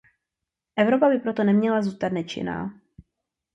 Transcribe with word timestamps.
Evropa 0.75 1.09
by 1.09 1.19
proto 1.19 1.43
neměla 1.43 1.81
zůstat 1.81 2.09
nečinná. 2.09 2.79